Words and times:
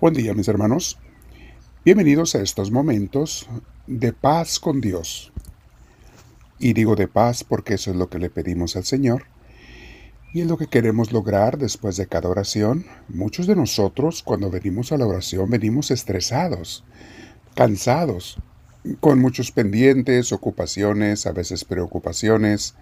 Buen 0.00 0.14
día 0.14 0.32
mis 0.32 0.46
hermanos. 0.46 0.96
Bienvenidos 1.84 2.36
a 2.36 2.40
estos 2.40 2.70
momentos 2.70 3.48
de 3.88 4.12
paz 4.12 4.60
con 4.60 4.80
Dios. 4.80 5.32
Y 6.60 6.72
digo 6.72 6.94
de 6.94 7.08
paz 7.08 7.42
porque 7.42 7.74
eso 7.74 7.90
es 7.90 7.96
lo 7.96 8.08
que 8.08 8.20
le 8.20 8.30
pedimos 8.30 8.76
al 8.76 8.84
Señor. 8.84 9.24
Y 10.32 10.42
es 10.42 10.46
lo 10.46 10.56
que 10.56 10.68
queremos 10.68 11.10
lograr 11.10 11.58
después 11.58 11.96
de 11.96 12.06
cada 12.06 12.28
oración. 12.28 12.86
Muchos 13.08 13.48
de 13.48 13.56
nosotros 13.56 14.22
cuando 14.22 14.52
venimos 14.52 14.92
a 14.92 14.98
la 14.98 15.06
oración 15.08 15.50
venimos 15.50 15.90
estresados, 15.90 16.84
cansados, 17.56 18.38
con 19.00 19.18
muchos 19.18 19.50
pendientes, 19.50 20.30
ocupaciones, 20.30 21.26
a 21.26 21.32
veces 21.32 21.64
preocupaciones. 21.64 22.76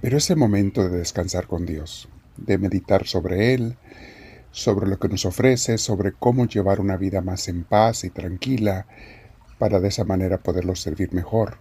Pero 0.00 0.18
ese 0.18 0.36
momento 0.36 0.88
de 0.88 0.98
descansar 0.98 1.48
con 1.48 1.66
Dios, 1.66 2.08
de 2.36 2.58
meditar 2.58 3.08
sobre 3.08 3.54
Él, 3.54 3.76
sobre 4.52 4.86
lo 4.86 4.98
que 4.98 5.08
nos 5.08 5.24
ofrece, 5.24 5.78
sobre 5.78 6.12
cómo 6.12 6.46
llevar 6.46 6.78
una 6.78 6.96
vida 6.96 7.22
más 7.22 7.48
en 7.48 7.64
paz 7.64 8.04
y 8.04 8.10
tranquila, 8.10 8.86
para 9.58 9.80
de 9.80 9.88
esa 9.88 10.04
manera 10.04 10.38
poderlo 10.38 10.76
servir 10.76 11.12
mejor. 11.12 11.56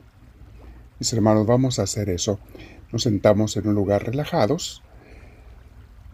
Mis 0.99 1.11
hermanos, 1.13 1.47
vamos 1.47 1.79
a 1.79 1.83
hacer 1.83 2.09
eso. 2.09 2.39
Nos 2.91 3.03
sentamos 3.03 3.55
en 3.57 3.67
un 3.67 3.75
lugar 3.75 4.05
relajados, 4.05 4.83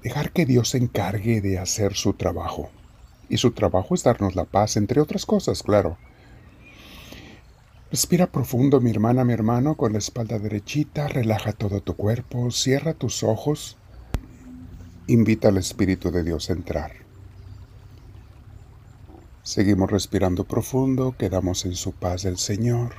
dejar 0.04 0.32
que 0.32 0.46
Dios 0.46 0.70
se 0.70 0.78
encargue 0.78 1.42
de 1.42 1.58
hacer 1.58 1.96
su 1.96 2.14
trabajo. 2.14 2.70
Y 3.28 3.38
su 3.38 3.52
trabajo 3.52 3.96
es 3.96 4.04
darnos 4.04 4.36
la 4.36 4.46
paz, 4.46 4.78
entre 4.78 5.02
otras 5.02 5.26
cosas, 5.26 5.64
claro. 5.64 5.98
Respira 7.90 8.28
profundo, 8.28 8.80
mi 8.82 8.92
hermana, 8.92 9.26
mi 9.26 9.34
hermano, 9.34 9.76
con 9.76 9.94
la 9.94 9.98
espalda 9.98 10.40
derechita, 10.40 11.08
relaja 11.08 11.54
todo 11.54 11.82
tu 11.82 11.96
cuerpo, 11.96 12.52
cierra 12.52 12.94
tus 12.94 13.24
ojos 13.24 13.78
invita 15.10 15.48
al 15.48 15.58
Espíritu 15.58 16.12
de 16.12 16.22
Dios 16.22 16.50
a 16.50 16.54
entrar. 16.54 16.92
Seguimos 19.42 19.90
respirando 19.90 20.44
profundo, 20.44 21.16
quedamos 21.18 21.64
en 21.66 21.76
su 21.76 21.94
paz 21.94 22.24
del 22.24 22.38
Señor, 22.38 22.94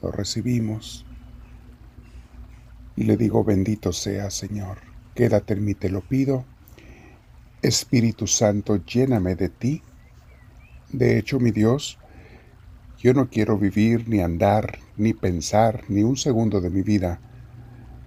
lo 0.00 0.12
recibimos 0.12 1.04
y 2.94 3.02
le 3.02 3.16
digo, 3.16 3.42
bendito 3.42 3.92
sea 3.92 4.30
Señor, 4.30 4.78
quédate 5.16 5.54
en 5.54 5.64
mí, 5.64 5.74
te 5.74 5.90
lo 5.90 6.02
pido. 6.02 6.44
Espíritu 7.62 8.28
Santo, 8.28 8.76
lléname 8.76 9.34
de 9.34 9.48
ti. 9.48 9.82
De 10.92 11.18
hecho, 11.18 11.40
mi 11.40 11.50
Dios, 11.50 11.98
yo 12.96 13.12
no 13.12 13.28
quiero 13.28 13.58
vivir, 13.58 14.08
ni 14.08 14.20
andar, 14.20 14.78
ni 14.96 15.14
pensar, 15.14 15.82
ni 15.88 16.04
un 16.04 16.16
segundo 16.16 16.60
de 16.60 16.70
mi 16.70 16.82
vida 16.82 17.20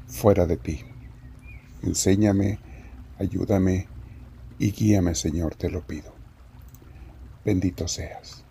fuera 0.08 0.46
de 0.46 0.56
ti. 0.56 0.93
Enséñame, 1.84 2.60
ayúdame 3.20 3.88
y 4.58 4.72
guíame, 4.72 5.16
Señor, 5.16 5.56
te 5.56 5.70
lo 5.70 5.86
pido. 5.86 6.14
Bendito 7.44 7.88
seas. 7.88 8.44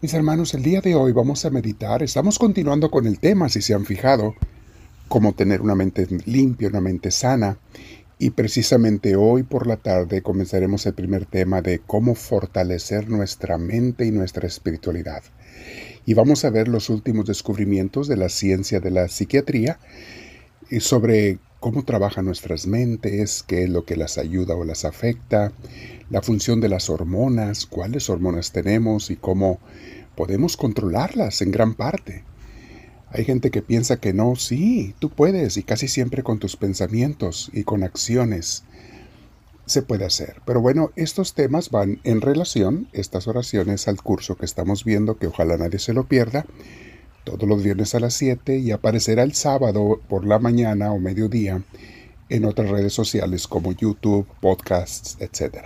Mis 0.00 0.14
hermanos, 0.14 0.54
el 0.54 0.62
día 0.62 0.80
de 0.80 0.94
hoy 0.94 1.10
vamos 1.10 1.44
a 1.44 1.50
meditar, 1.50 2.02
estamos 2.02 2.38
continuando 2.38 2.90
con 2.90 3.06
el 3.06 3.18
tema, 3.18 3.48
si 3.48 3.60
se 3.60 3.74
han 3.74 3.84
fijado, 3.84 4.34
cómo 5.08 5.32
tener 5.32 5.62
una 5.62 5.74
mente 5.74 6.06
limpia, 6.26 6.68
una 6.68 6.80
mente 6.80 7.10
sana. 7.10 7.58
Y 8.18 8.30
precisamente 8.30 9.16
hoy 9.16 9.42
por 9.42 9.66
la 9.66 9.76
tarde 9.76 10.22
comenzaremos 10.22 10.86
el 10.86 10.94
primer 10.94 11.26
tema 11.26 11.60
de 11.60 11.80
cómo 11.80 12.14
fortalecer 12.14 13.10
nuestra 13.10 13.58
mente 13.58 14.06
y 14.06 14.10
nuestra 14.10 14.46
espiritualidad. 14.46 15.22
Y 16.06 16.14
vamos 16.14 16.44
a 16.44 16.50
ver 16.50 16.68
los 16.68 16.88
últimos 16.88 17.26
descubrimientos 17.26 18.06
de 18.06 18.16
la 18.16 18.28
ciencia 18.28 18.78
de 18.78 18.90
la 18.90 19.08
psiquiatría 19.08 19.80
sobre 20.80 21.38
cómo 21.60 21.84
trabajan 21.84 22.26
nuestras 22.26 22.66
mentes, 22.66 23.42
qué 23.46 23.64
es 23.64 23.70
lo 23.70 23.84
que 23.84 23.96
las 23.96 24.18
ayuda 24.18 24.54
o 24.54 24.64
las 24.64 24.84
afecta, 24.84 25.52
la 26.10 26.22
función 26.22 26.60
de 26.60 26.68
las 26.68 26.90
hormonas, 26.90 27.66
cuáles 27.66 28.08
hormonas 28.08 28.52
tenemos 28.52 29.10
y 29.10 29.16
cómo 29.16 29.58
podemos 30.14 30.56
controlarlas 30.56 31.42
en 31.42 31.50
gran 31.50 31.74
parte. 31.74 32.24
Hay 33.10 33.24
gente 33.24 33.50
que 33.50 33.62
piensa 33.62 33.98
que 33.98 34.12
no, 34.12 34.36
sí, 34.36 34.94
tú 34.98 35.10
puedes 35.10 35.56
y 35.56 35.62
casi 35.62 35.88
siempre 35.88 36.22
con 36.22 36.38
tus 36.38 36.56
pensamientos 36.56 37.50
y 37.52 37.64
con 37.64 37.82
acciones 37.82 38.64
se 39.64 39.82
puede 39.82 40.04
hacer. 40.04 40.42
Pero 40.44 40.60
bueno, 40.60 40.90
estos 40.96 41.34
temas 41.34 41.70
van 41.70 42.00
en 42.04 42.20
relación, 42.20 42.88
estas 42.92 43.26
oraciones, 43.26 43.88
al 43.88 44.02
curso 44.02 44.36
que 44.36 44.44
estamos 44.44 44.84
viendo, 44.84 45.18
que 45.18 45.26
ojalá 45.26 45.56
nadie 45.56 45.78
se 45.78 45.92
lo 45.92 46.04
pierda, 46.04 46.46
todos 47.26 47.48
los 47.48 47.62
viernes 47.62 47.94
a 47.96 48.00
las 48.00 48.14
7 48.14 48.56
y 48.58 48.70
aparecerá 48.70 49.24
el 49.24 49.34
sábado 49.34 50.00
por 50.08 50.24
la 50.24 50.38
mañana 50.38 50.92
o 50.92 51.00
mediodía 51.00 51.60
en 52.28 52.44
otras 52.44 52.70
redes 52.70 52.92
sociales 52.92 53.48
como 53.48 53.72
YouTube, 53.72 54.28
podcasts, 54.40 55.18
etc. 55.18 55.58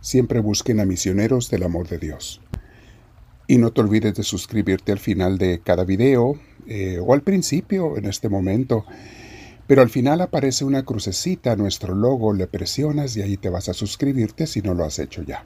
Siempre 0.00 0.38
busquen 0.38 0.78
a 0.78 0.86
misioneros 0.86 1.50
del 1.50 1.64
amor 1.64 1.88
de 1.88 1.98
Dios. 1.98 2.40
Y 3.48 3.58
no 3.58 3.72
te 3.72 3.80
olvides 3.80 4.14
de 4.14 4.22
suscribirte 4.22 4.92
al 4.92 5.00
final 5.00 5.36
de 5.36 5.60
cada 5.60 5.84
video 5.84 6.38
eh, 6.68 7.00
o 7.04 7.12
al 7.12 7.22
principio 7.22 7.96
en 7.98 8.06
este 8.06 8.28
momento. 8.28 8.86
Pero 9.66 9.82
al 9.82 9.90
final 9.90 10.20
aparece 10.20 10.64
una 10.64 10.84
crucecita, 10.84 11.56
nuestro 11.56 11.96
logo, 11.96 12.32
le 12.32 12.46
presionas 12.46 13.16
y 13.16 13.22
ahí 13.22 13.36
te 13.36 13.50
vas 13.50 13.68
a 13.68 13.74
suscribirte 13.74 14.46
si 14.46 14.62
no 14.62 14.74
lo 14.74 14.84
has 14.84 15.00
hecho 15.00 15.22
ya. 15.22 15.44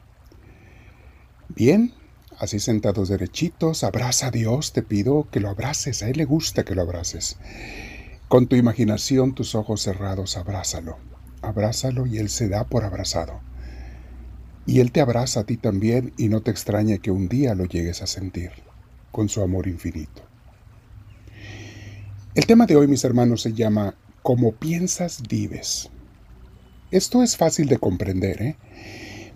Bien, 1.49 1.95
así 2.41 2.59
sentados 2.59 3.09
derechitos, 3.09 3.85
abraza 3.85 4.29
a 4.29 4.31
Dios, 4.31 4.73
te 4.73 4.83
pido 4.83 5.29
que 5.31 5.41
lo 5.41 5.51
abraces, 5.51 6.03
a 6.03 6.09
Él 6.09 6.17
le 6.17 6.25
gusta 6.25 6.65
que 6.65 6.75
lo 6.75 6.83
abraces. 6.83 7.37
Con 8.29 8.47
tu 8.47 8.57
imaginación, 8.57 9.35
tus 9.35 9.55
ojos 9.55 9.83
cerrados, 9.83 10.37
abrázalo, 10.37 10.97
abrázalo 11.43 12.07
y 12.07 12.19
Él 12.19 12.31
se 12.31 12.49
da 12.49 12.65
por 12.65 12.85
abrazado. 12.85 13.41
Y 14.67 14.81
Él 14.81 14.91
te 14.91 15.01
abraza 15.01 15.41
a 15.41 15.45
ti 15.45 15.57
también 15.59 16.15
y 16.17 16.29
no 16.29 16.41
te 16.41 16.51
extrañe 16.51 16.99
que 16.99 17.11
un 17.11 17.29
día 17.29 17.55
lo 17.55 17.67
llegues 17.67 18.03
a 18.03 18.07
sentir, 18.07 18.51
con 19.13 19.29
su 19.29 19.43
amor 19.43 19.67
infinito. 19.67 20.23
El 22.35 22.47
tema 22.47 22.65
de 22.67 22.77
hoy, 22.77 22.87
mis 22.87 23.05
hermanos, 23.05 23.43
se 23.43 23.53
llama 23.53 23.97
Como 24.23 24.53
piensas, 24.53 25.23
vives. 25.29 25.91
Esto 26.91 27.23
es 27.23 27.37
fácil 27.37 27.69
de 27.69 27.79
comprender, 27.79 28.41
¿eh? 28.41 28.57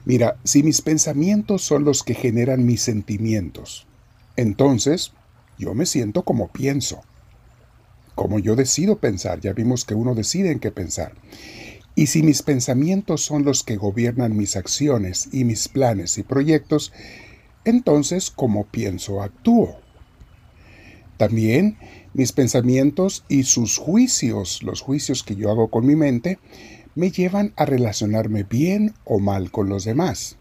Mira, 0.04 0.36
si 0.44 0.62
mis 0.62 0.82
pensamientos 0.82 1.62
son 1.62 1.84
los 1.84 2.02
que 2.02 2.14
generan 2.14 2.66
mis 2.66 2.82
sentimientos, 2.82 3.86
entonces 4.36 5.12
yo 5.58 5.74
me 5.74 5.86
siento 5.86 6.24
como 6.24 6.48
pienso. 6.48 7.02
Como 8.14 8.38
yo 8.38 8.54
decido 8.54 8.98
pensar, 8.98 9.40
ya 9.40 9.52
vimos 9.52 9.84
que 9.84 9.94
uno 9.94 10.14
decide 10.14 10.52
en 10.52 10.60
qué 10.60 10.70
pensar. 10.70 11.14
Y 11.94 12.08
si 12.08 12.22
mis 12.22 12.42
pensamientos 12.42 13.24
son 13.24 13.44
los 13.44 13.62
que 13.62 13.76
gobiernan 13.76 14.36
mis 14.36 14.56
acciones 14.56 15.28
y 15.32 15.44
mis 15.44 15.68
planes 15.68 16.18
y 16.18 16.22
proyectos, 16.22 16.92
entonces 17.64 18.30
como 18.30 18.64
pienso 18.66 19.22
actúo. 19.22 19.78
También 21.16 21.78
mis 22.12 22.32
pensamientos 22.32 23.24
y 23.28 23.44
sus 23.44 23.78
juicios, 23.78 24.62
los 24.62 24.80
juicios 24.80 25.22
que 25.22 25.36
yo 25.36 25.50
hago 25.50 25.68
con 25.68 25.86
mi 25.86 25.96
mente, 25.96 26.38
me 26.94 27.10
llevan 27.10 27.52
a 27.56 27.64
relacionarme 27.64 28.44
bien 28.44 28.94
o 29.04 29.18
mal 29.18 29.50
con 29.50 29.68
los 29.68 29.84
demás. 29.84 30.36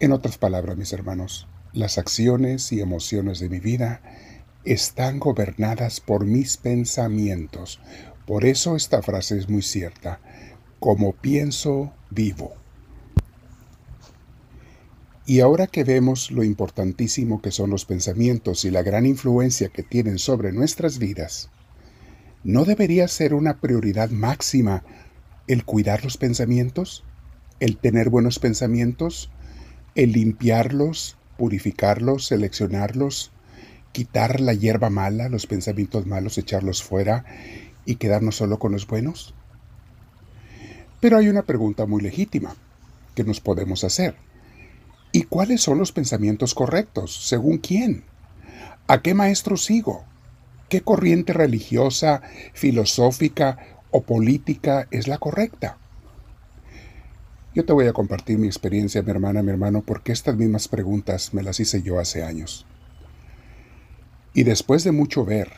En 0.00 0.12
otras 0.12 0.38
palabras, 0.38 0.76
mis 0.76 0.92
hermanos, 0.92 1.48
las 1.72 1.98
acciones 1.98 2.72
y 2.72 2.80
emociones 2.80 3.40
de 3.40 3.48
mi 3.48 3.60
vida 3.60 4.00
están 4.64 5.18
gobernadas 5.18 6.00
por 6.00 6.24
mis 6.24 6.56
pensamientos. 6.56 7.80
Por 8.26 8.44
eso 8.44 8.76
esta 8.76 9.02
frase 9.02 9.38
es 9.38 9.48
muy 9.48 9.62
cierta. 9.62 10.20
Como 10.80 11.12
pienso, 11.12 11.92
vivo. 12.10 12.52
Y 15.26 15.40
ahora 15.40 15.66
que 15.66 15.84
vemos 15.84 16.30
lo 16.30 16.42
importantísimo 16.42 17.42
que 17.42 17.50
son 17.50 17.68
los 17.70 17.84
pensamientos 17.84 18.64
y 18.64 18.70
la 18.70 18.82
gran 18.82 19.04
influencia 19.04 19.68
que 19.68 19.82
tienen 19.82 20.18
sobre 20.18 20.52
nuestras 20.52 20.98
vidas, 20.98 21.50
¿No 22.48 22.64
debería 22.64 23.06
ser 23.08 23.34
una 23.34 23.58
prioridad 23.58 24.08
máxima 24.08 24.82
el 25.48 25.66
cuidar 25.66 26.02
los 26.02 26.16
pensamientos? 26.16 27.04
¿El 27.60 27.76
tener 27.76 28.08
buenos 28.08 28.38
pensamientos? 28.38 29.30
¿El 29.94 30.12
limpiarlos, 30.12 31.18
purificarlos, 31.36 32.28
seleccionarlos? 32.28 33.32
¿Quitar 33.92 34.40
la 34.40 34.54
hierba 34.54 34.88
mala, 34.88 35.28
los 35.28 35.46
pensamientos 35.46 36.06
malos, 36.06 36.38
echarlos 36.38 36.82
fuera 36.82 37.26
y 37.84 37.96
quedarnos 37.96 38.36
solo 38.36 38.58
con 38.58 38.72
los 38.72 38.86
buenos? 38.86 39.34
Pero 41.00 41.18
hay 41.18 41.28
una 41.28 41.42
pregunta 41.42 41.84
muy 41.84 42.00
legítima 42.00 42.56
que 43.14 43.24
nos 43.24 43.40
podemos 43.40 43.84
hacer. 43.84 44.16
¿Y 45.12 45.24
cuáles 45.24 45.60
son 45.60 45.76
los 45.76 45.92
pensamientos 45.92 46.54
correctos? 46.54 47.28
¿Según 47.28 47.58
quién? 47.58 48.04
¿A 48.86 49.02
qué 49.02 49.12
maestro 49.12 49.58
sigo? 49.58 50.06
Qué 50.68 50.82
corriente 50.82 51.32
religiosa, 51.32 52.22
filosófica 52.52 53.58
o 53.90 54.02
política 54.02 54.86
es 54.90 55.08
la 55.08 55.18
correcta. 55.18 55.78
Yo 57.54 57.64
te 57.64 57.72
voy 57.72 57.86
a 57.86 57.92
compartir 57.92 58.38
mi 58.38 58.46
experiencia, 58.46 59.02
mi 59.02 59.10
hermana, 59.10 59.42
mi 59.42 59.50
hermano, 59.50 59.82
porque 59.82 60.12
estas 60.12 60.36
mismas 60.36 60.68
preguntas 60.68 61.34
me 61.34 61.42
las 61.42 61.58
hice 61.60 61.82
yo 61.82 61.98
hace 61.98 62.22
años. 62.22 62.66
Y 64.34 64.44
después 64.44 64.84
de 64.84 64.92
mucho 64.92 65.24
ver, 65.24 65.50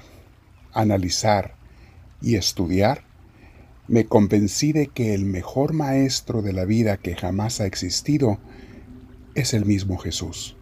analizar 0.73 1.55
y 2.23 2.37
estudiar, 2.37 3.05
me 3.89 4.07
convencí 4.07 4.73
de 4.73 4.87
que 4.87 5.15
el 5.15 5.25
mejor 5.25 5.73
maestro 5.73 6.43
de 6.43 6.53
la 6.53 6.65
vida 6.65 6.97
que 6.97 7.17
jamás 7.17 7.61
ha 7.61 7.67
existido 7.67 8.39
es 9.35 9.53
el 9.53 9.65
mismo 9.65 9.99
Jesús. 9.99 10.57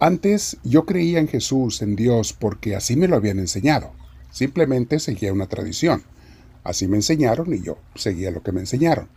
Antes 0.00 0.58
yo 0.62 0.86
creía 0.86 1.18
en 1.18 1.26
Jesús, 1.26 1.82
en 1.82 1.96
Dios, 1.96 2.32
porque 2.32 2.76
así 2.76 2.94
me 2.94 3.08
lo 3.08 3.16
habían 3.16 3.40
enseñado. 3.40 3.92
Simplemente 4.30 5.00
seguía 5.00 5.32
una 5.32 5.48
tradición. 5.48 6.04
Así 6.62 6.86
me 6.86 6.96
enseñaron 6.96 7.52
y 7.52 7.62
yo 7.62 7.78
seguía 7.96 8.30
lo 8.30 8.42
que 8.42 8.52
me 8.52 8.60
enseñaron. 8.60 9.08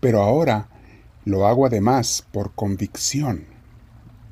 Pero 0.00 0.22
ahora 0.22 0.68
lo 1.24 1.46
hago 1.46 1.66
además 1.66 2.24
por 2.30 2.52
convicción, 2.54 3.46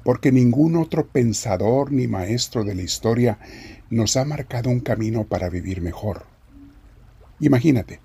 porque 0.04 0.30
ningún 0.30 0.76
otro 0.76 1.08
pensador 1.08 1.90
ni 1.90 2.06
maestro 2.06 2.64
de 2.64 2.74
la 2.74 2.82
historia 2.82 3.38
nos 3.90 4.16
ha 4.16 4.24
marcado 4.24 4.70
un 4.70 4.80
camino 4.80 5.24
para 5.24 5.48
vivir 5.48 5.80
mejor. 5.80 6.24
Imagínate, 7.40 7.98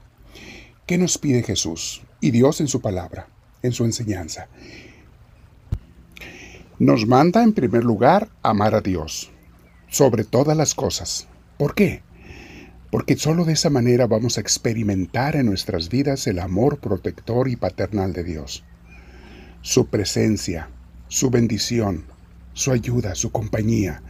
¿qué 0.88 0.98
nos 0.98 1.18
pide 1.18 1.44
Jesús 1.44 2.02
y 2.20 2.32
Dios 2.32 2.62
en 2.62 2.68
su 2.68 2.82
palabra, 2.82 3.28
en 3.62 3.74
su 3.74 3.86
enseñanza? 3.86 4.48
Nos 6.80 7.08
manda 7.08 7.42
en 7.42 7.54
primer 7.54 7.84
lugar 7.84 8.30
amar 8.44 8.76
a 8.76 8.82
Dios, 8.82 9.32
sobre 9.88 10.24
todas 10.24 10.56
las 10.56 10.76
cosas. 10.76 11.28
¿Por 11.58 11.74
qué? 11.74 12.04
Porque 12.92 13.18
sólo 13.18 13.46
de 13.46 13.54
esa 13.54 13.72
manera 13.72 14.06
vamos 14.06 14.38
a 14.38 14.42
experimentar 14.42 15.36
en 15.36 15.48
nuestras 15.48 15.90
vidas 15.90 16.28
el 16.28 16.38
amor 16.38 16.80
protector 16.80 17.48
y 17.48 17.56
paternal 17.56 18.14
de 18.14 18.24
Dios. 18.24 18.64
Su 19.64 19.88
presencia, 19.88 20.70
su 21.08 21.32
bendición, 21.32 22.06
su 22.54 22.72
ayuda, 22.72 23.16
su 23.16 23.32
compañía, 23.32 24.04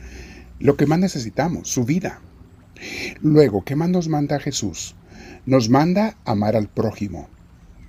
lo 0.60 0.76
que 0.76 0.88
más 0.88 1.00
necesitamos, 1.00 1.70
su 1.70 1.86
vida. 1.86 2.20
Luego, 3.22 3.64
¿qué 3.64 3.78
más 3.78 3.88
nos 3.88 4.10
manda 4.10 4.42
Jesús? 4.42 4.94
Nos 5.46 5.70
manda 5.70 6.18
amar 6.26 6.58
al 6.58 6.68
prójimo, 6.68 7.30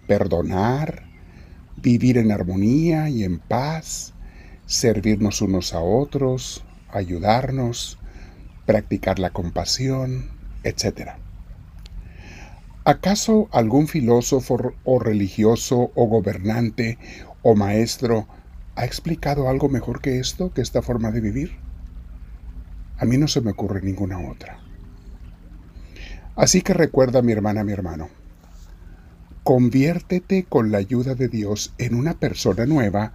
perdonar, 0.06 1.02
vivir 1.82 2.16
en 2.16 2.30
armonía 2.30 3.08
y 3.08 3.25
en 3.25 3.40
paz, 3.40 4.14
servirnos 4.68 5.40
unos 5.40 5.72
a 5.72 5.80
otros, 5.80 6.62
ayudarnos, 6.90 7.98
practicar 8.66 9.18
la 9.18 9.30
compasión, 9.30 10.30
etc. 10.62 11.12
¿Acaso 12.84 13.48
algún 13.50 13.88
filósofo 13.88 14.74
o 14.84 14.98
religioso 14.98 15.90
o 15.94 16.06
gobernante 16.06 16.98
o 17.42 17.56
maestro 17.56 18.28
ha 18.76 18.84
explicado 18.84 19.48
algo 19.48 19.70
mejor 19.70 20.02
que 20.02 20.20
esto, 20.20 20.52
que 20.52 20.60
esta 20.60 20.82
forma 20.82 21.10
de 21.12 21.22
vivir? 21.22 21.56
A 22.98 23.06
mí 23.06 23.16
no 23.16 23.26
se 23.26 23.40
me 23.40 23.52
ocurre 23.52 23.80
ninguna 23.80 24.20
otra. 24.20 24.60
Así 26.36 26.60
que 26.60 26.74
recuerda, 26.74 27.22
mi 27.22 27.32
hermana, 27.32 27.64
mi 27.64 27.72
hermano, 27.72 28.10
conviértete 29.44 30.44
con 30.44 30.70
la 30.70 30.78
ayuda 30.78 31.14
de 31.14 31.28
Dios 31.28 31.72
en 31.78 31.94
una 31.94 32.14
persona 32.18 32.66
nueva, 32.66 33.12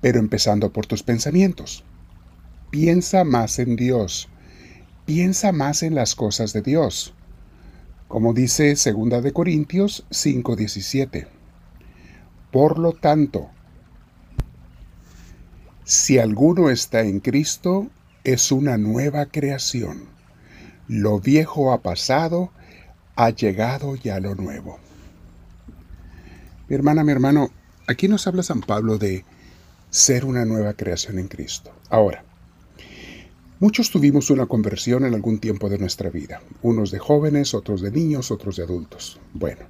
pero 0.00 0.18
empezando 0.18 0.72
por 0.72 0.86
tus 0.86 1.02
pensamientos. 1.02 1.84
Piensa 2.70 3.24
más 3.24 3.58
en 3.58 3.76
Dios, 3.76 4.28
piensa 5.06 5.52
más 5.52 5.82
en 5.82 5.94
las 5.94 6.14
cosas 6.14 6.52
de 6.52 6.62
Dios. 6.62 7.14
Como 8.08 8.32
dice 8.32 8.74
2 8.74 9.22
de 9.22 9.32
Corintios 9.32 10.04
5:17. 10.10 11.26
Por 12.50 12.78
lo 12.78 12.92
tanto, 12.92 13.50
si 15.84 16.18
alguno 16.18 16.70
está 16.70 17.02
en 17.02 17.20
Cristo, 17.20 17.88
es 18.24 18.52
una 18.52 18.78
nueva 18.78 19.26
creación 19.26 20.18
lo 20.88 21.20
viejo 21.20 21.72
ha 21.72 21.82
pasado, 21.82 22.50
ha 23.14 23.30
llegado 23.30 23.94
ya 23.94 24.20
lo 24.20 24.34
nuevo. 24.34 24.78
Mi 26.66 26.74
hermana, 26.74 27.04
mi 27.04 27.12
hermano, 27.12 27.50
aquí 27.86 28.08
nos 28.08 28.26
habla 28.26 28.42
San 28.42 28.62
Pablo 28.62 28.96
de 28.96 29.24
ser 29.90 30.24
una 30.24 30.44
nueva 30.44 30.74
creación 30.74 31.18
en 31.18 31.28
Cristo. 31.28 31.72
Ahora, 31.88 32.24
muchos 33.58 33.90
tuvimos 33.90 34.30
una 34.30 34.46
conversión 34.46 35.04
en 35.04 35.14
algún 35.14 35.38
tiempo 35.38 35.68
de 35.68 35.78
nuestra 35.78 36.10
vida, 36.10 36.42
unos 36.62 36.90
de 36.90 36.98
jóvenes, 36.98 37.54
otros 37.54 37.80
de 37.80 37.90
niños, 37.90 38.30
otros 38.30 38.56
de 38.56 38.64
adultos. 38.64 39.18
Bueno, 39.32 39.66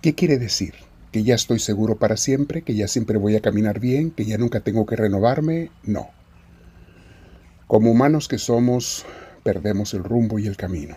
¿qué 0.00 0.14
quiere 0.14 0.38
decir? 0.38 0.74
¿Que 1.12 1.22
ya 1.22 1.34
estoy 1.34 1.58
seguro 1.58 1.96
para 1.96 2.16
siempre? 2.16 2.62
¿Que 2.62 2.74
ya 2.74 2.88
siempre 2.88 3.18
voy 3.18 3.36
a 3.36 3.42
caminar 3.42 3.78
bien? 3.78 4.10
¿Que 4.10 4.24
ya 4.24 4.38
nunca 4.38 4.60
tengo 4.60 4.86
que 4.86 4.96
renovarme? 4.96 5.70
No. 5.84 6.10
Como 7.66 7.90
humanos 7.90 8.28
que 8.28 8.38
somos, 8.38 9.04
perdemos 9.44 9.94
el 9.94 10.04
rumbo 10.04 10.38
y 10.38 10.46
el 10.46 10.56
camino. 10.56 10.96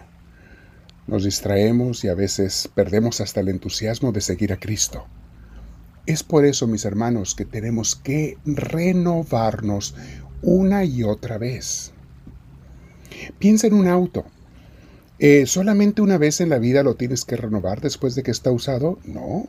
Nos 1.08 1.24
distraemos 1.24 2.04
y 2.04 2.08
a 2.08 2.16
veces 2.16 2.70
perdemos 2.74 3.22
hasta 3.22 3.42
el 3.42 3.50
entusiasmo 3.50 4.12
de 4.12 4.22
seguir 4.22 4.52
a 4.52 4.60
Cristo. 4.60 5.06
Es 6.06 6.24
por 6.24 6.46
eso, 6.46 6.68
mis 6.68 6.86
hermanos, 6.86 7.34
que 7.34 7.46
tenemos 7.46 7.96
que 7.96 8.38
renovarnos 8.46 9.96
una 10.42 10.86
y 10.86 11.04
otra 11.04 11.38
vez. 11.38 11.92
Piensa 13.40 13.68
en 13.68 13.74
un 13.74 13.88
auto. 13.88 14.26
Eh, 15.18 15.46
¿Solamente 15.48 16.02
una 16.02 16.18
vez 16.18 16.42
en 16.42 16.50
la 16.50 16.60
vida 16.60 16.84
lo 16.84 16.96
tienes 16.96 17.26
que 17.26 17.38
renovar 17.38 17.82
después 17.82 18.14
de 18.16 18.24
que 18.24 18.32
está 18.32 18.52
usado? 18.52 19.00
No. 19.06 19.48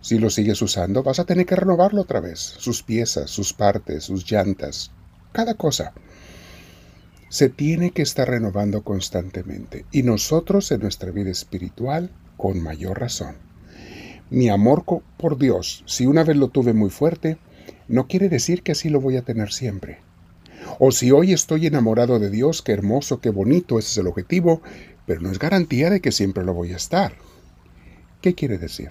Si 0.00 0.18
lo 0.18 0.30
sigues 0.30 0.62
usando, 0.62 1.02
vas 1.02 1.18
a 1.18 1.24
tener 1.24 1.46
que 1.46 1.56
renovarlo 1.56 2.02
otra 2.02 2.20
vez. 2.20 2.38
Sus 2.38 2.82
piezas, 2.82 3.30
sus 3.30 3.52
partes, 3.52 4.04
sus 4.04 4.30
llantas, 4.30 4.92
cada 5.32 5.54
cosa 5.54 5.92
se 7.28 7.50
tiene 7.50 7.90
que 7.90 8.02
estar 8.02 8.28
renovando 8.28 8.82
constantemente 8.82 9.84
y 9.92 10.02
nosotros 10.02 10.70
en 10.72 10.80
nuestra 10.80 11.10
vida 11.10 11.30
espiritual 11.30 12.10
con 12.36 12.62
mayor 12.62 13.00
razón. 13.00 13.47
Mi 14.30 14.50
amor 14.50 14.84
por 15.16 15.38
Dios, 15.38 15.82
si 15.86 16.06
una 16.06 16.22
vez 16.22 16.36
lo 16.36 16.48
tuve 16.48 16.74
muy 16.74 16.90
fuerte, 16.90 17.38
no 17.88 18.06
quiere 18.06 18.28
decir 18.28 18.62
que 18.62 18.72
así 18.72 18.90
lo 18.90 19.00
voy 19.00 19.16
a 19.16 19.22
tener 19.22 19.52
siempre. 19.52 20.00
O 20.78 20.92
si 20.92 21.10
hoy 21.10 21.32
estoy 21.32 21.66
enamorado 21.66 22.18
de 22.18 22.30
Dios, 22.30 22.60
qué 22.60 22.72
hermoso, 22.72 23.20
qué 23.20 23.30
bonito, 23.30 23.78
ese 23.78 23.88
es 23.92 23.98
el 23.98 24.06
objetivo, 24.06 24.60
pero 25.06 25.22
no 25.22 25.30
es 25.30 25.38
garantía 25.38 25.88
de 25.88 26.00
que 26.00 26.12
siempre 26.12 26.44
lo 26.44 26.52
voy 26.52 26.72
a 26.72 26.76
estar. 26.76 27.14
¿Qué 28.20 28.34
quiere 28.34 28.58
decir? 28.58 28.90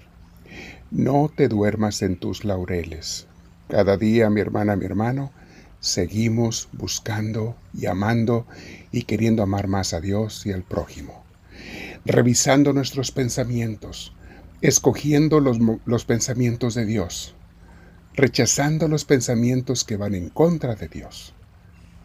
No 0.89 1.29
te 1.35 1.47
duermas 1.47 2.01
en 2.01 2.17
tus 2.17 2.43
laureles. 2.43 3.27
Cada 3.67 3.97
día, 3.97 4.29
mi 4.29 4.41
hermana, 4.41 4.75
mi 4.75 4.85
hermano, 4.85 5.31
seguimos 5.79 6.69
buscando 6.71 7.55
y 7.73 7.85
amando 7.85 8.47
y 8.91 9.03
queriendo 9.03 9.43
amar 9.43 9.67
más 9.67 9.93
a 9.93 10.01
Dios 10.01 10.45
y 10.45 10.51
al 10.51 10.63
prójimo. 10.63 11.23
Revisando 12.05 12.73
nuestros 12.73 13.11
pensamientos, 13.11 14.13
escogiendo 14.61 15.39
los, 15.39 15.57
los, 15.85 16.05
pensamientos 16.05 16.73
de 16.73 16.85
Dios, 16.85 17.35
rechazando 18.13 18.87
los 18.87 19.05
pensamientos 19.05 19.83
que 19.83 19.97
van 19.97 20.15
en 20.15 20.29
contra 20.29 20.75
de 20.75 20.87
Dios, 20.87 21.33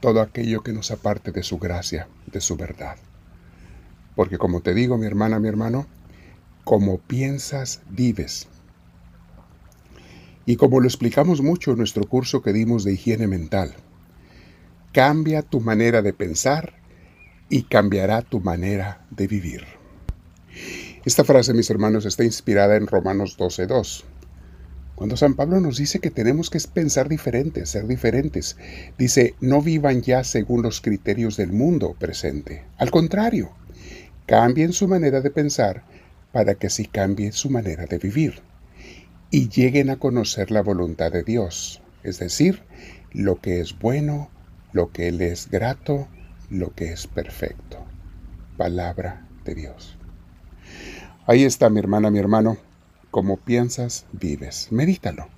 todo 0.00 0.20
aquello 0.20 0.62
que 0.62 0.72
nos 0.72 0.90
aparte 0.90 1.32
de 1.32 1.42
su 1.42 1.58
gracia, 1.58 2.08
de 2.26 2.40
su 2.40 2.56
verdad. 2.56 2.96
Porque 4.14 4.36
como 4.36 4.60
te 4.60 4.74
digo, 4.74 4.98
mi 4.98 5.06
hermana, 5.06 5.38
mi 5.38 5.48
hermano, 5.48 5.86
como 6.64 6.98
piensas, 6.98 7.80
vives. 7.88 8.48
Y 10.44 10.56
como 10.56 10.80
lo 10.80 10.86
explicamos 10.86 11.40
mucho 11.40 11.70
en 11.70 11.78
nuestro 11.78 12.04
curso 12.04 12.42
que 12.42 12.52
dimos 12.52 12.84
de 12.84 12.92
higiene 12.92 13.26
mental, 13.26 13.74
cambia 14.92 15.42
tu 15.42 15.60
manera 15.60 16.02
de 16.02 16.12
pensar 16.12 16.74
y 17.48 17.62
cambiará 17.62 18.22
tu 18.22 18.40
manera 18.40 19.06
de 19.10 19.26
vivir. 19.26 19.64
Esta 21.04 21.24
frase, 21.24 21.52
mis 21.52 21.68
hermanos, 21.68 22.06
está 22.06 22.22
inspirada 22.22 22.76
en 22.76 22.86
Romanos 22.86 23.36
12.2. 23.36 24.04
Cuando 24.94 25.16
San 25.16 25.34
Pablo 25.34 25.58
nos 25.58 25.78
dice 25.78 25.98
que 25.98 26.12
tenemos 26.12 26.48
que 26.48 26.60
pensar 26.72 27.08
diferentes, 27.08 27.70
ser 27.70 27.88
diferentes, 27.88 28.56
dice, 28.98 29.34
no 29.40 29.62
vivan 29.62 30.02
ya 30.02 30.22
según 30.22 30.62
los 30.62 30.80
criterios 30.80 31.36
del 31.36 31.50
mundo 31.50 31.96
presente. 31.98 32.62
Al 32.78 32.92
contrario, 32.92 33.50
cambien 34.26 34.72
su 34.72 34.86
manera 34.86 35.20
de 35.20 35.32
pensar 35.32 35.82
para 36.30 36.54
que 36.54 36.68
así 36.68 36.86
cambie 36.86 37.32
su 37.32 37.50
manera 37.50 37.86
de 37.86 37.98
vivir 37.98 38.40
y 39.32 39.48
lleguen 39.48 39.90
a 39.90 39.96
conocer 39.96 40.52
la 40.52 40.62
voluntad 40.62 41.10
de 41.10 41.24
Dios, 41.24 41.82
es 42.04 42.20
decir, 42.20 42.62
lo 43.10 43.40
que 43.40 43.60
es 43.60 43.76
bueno, 43.76 44.30
lo 44.72 44.92
que 44.92 45.08
Él 45.08 45.20
es 45.20 45.50
grato, 45.50 46.06
lo 46.48 46.72
que 46.76 46.92
es 46.92 47.08
perfecto. 47.08 47.84
Palabra 48.56 49.26
de 49.44 49.56
Dios. 49.56 49.98
Ahí 51.26 51.44
está 51.44 51.70
mi 51.70 51.78
hermana, 51.78 52.10
mi 52.10 52.18
hermano. 52.18 52.56
Como 53.10 53.36
piensas, 53.36 54.06
vives. 54.12 54.68
Medítalo. 54.70 55.28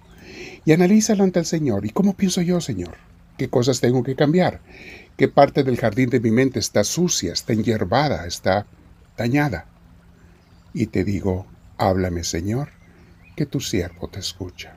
Y 0.65 0.73
analízalo 0.73 1.25
ante 1.25 1.41
el 1.41 1.47
Señor. 1.47 1.85
¿Y 1.85 1.91
cómo 1.91 2.15
pienso 2.15 2.41
yo, 2.41 2.61
Señor? 2.61 2.97
¿Qué 3.37 3.51
cosas 3.51 3.81
tengo 3.81 4.03
que 4.03 4.17
cambiar? 4.17 4.61
¿Qué 5.17 5.29
parte 5.29 5.65
del 5.65 5.77
jardín 5.77 6.11
de 6.11 6.21
mi 6.21 6.31
mente 6.31 6.59
está 6.59 6.85
sucia, 6.85 7.33
está 7.33 7.53
enyerbada, 7.53 8.27
está 8.27 8.67
dañada? 9.17 9.67
Y 10.73 10.87
te 10.87 11.05
digo, 11.05 11.47
háblame, 11.79 12.25
Señor 12.25 12.69
que 13.35 13.47
tu 13.47 13.61
siervo 13.61 14.09
te 14.09 14.21
escucha. 14.21 14.77